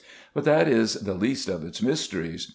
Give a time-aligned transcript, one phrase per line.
[0.33, 2.47] But that is the least of its mysteries.